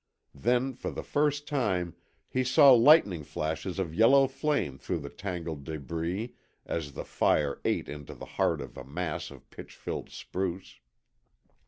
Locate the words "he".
2.27-2.43